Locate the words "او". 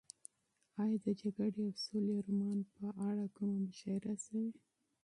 1.69-1.75